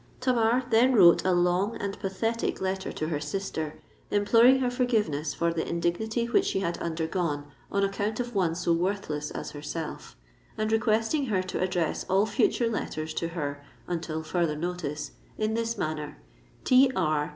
[0.19, 3.75] Tamar then wrote a long and pathetic letter to her sister,
[4.09, 8.73] imploring her forgiveness for the indignity which she had undergone on account of one so
[8.73, 10.15] worthless as herself;
[10.57, 15.77] and requesting her to address all future letters to her (until further notice) in this
[15.77, 16.91] manner:—"_T.
[16.95, 17.29] R.